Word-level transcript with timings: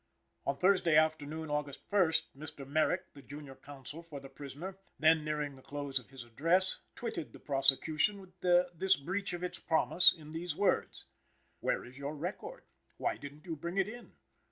On 0.47 0.57
Thursday 0.57 0.95
afternoon, 0.95 1.51
August 1.51 1.87
1st, 1.91 2.35
Mr. 2.35 2.67
Merrick, 2.67 3.13
the 3.13 3.21
junior 3.21 3.53
counsel 3.53 4.01
for 4.01 4.19
the 4.19 4.29
prisoner, 4.29 4.79
then 4.97 5.23
nearing 5.23 5.55
the 5.55 5.61
close 5.61 5.99
of 5.99 6.09
his 6.09 6.23
address, 6.23 6.79
twitted 6.95 7.33
the 7.33 7.39
prosecution 7.39 8.19
with 8.19 8.39
this 8.41 8.95
breach 8.95 9.31
of 9.33 9.43
its 9.43 9.59
promise 9.59 10.11
in 10.11 10.31
these 10.31 10.55
words: 10.55 11.05
"Where 11.59 11.85
is 11.85 11.99
your 11.99 12.15
record? 12.15 12.63
Why 12.97 13.17
didn't 13.17 13.45
you 13.45 13.55
bring 13.55 13.77
it 13.77 13.87
in? 13.87 14.13